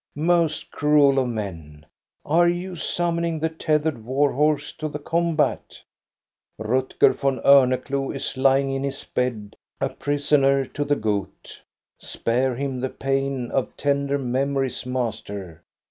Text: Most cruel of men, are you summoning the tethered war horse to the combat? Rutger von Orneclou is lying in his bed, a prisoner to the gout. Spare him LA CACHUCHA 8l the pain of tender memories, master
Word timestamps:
Most 0.15 0.71
cruel 0.71 1.19
of 1.19 1.27
men, 1.27 1.85
are 2.25 2.47
you 2.49 2.75
summoning 2.75 3.37
the 3.39 3.49
tethered 3.49 4.03
war 4.03 4.31
horse 4.31 4.73
to 4.77 4.87
the 4.87 4.97
combat? 4.97 5.79
Rutger 6.59 7.13
von 7.13 7.39
Orneclou 7.41 8.11
is 8.15 8.35
lying 8.35 8.71
in 8.71 8.83
his 8.83 9.03
bed, 9.03 9.55
a 9.79 9.89
prisoner 9.89 10.65
to 10.65 10.83
the 10.83 10.95
gout. 10.95 11.61
Spare 11.99 12.55
him 12.55 12.79
LA 12.81 12.87
CACHUCHA 12.87 12.93
8l 12.93 12.95
the 12.97 12.97
pain 12.97 13.51
of 13.51 13.77
tender 13.77 14.17
memories, 14.17 14.87
master 14.87 15.61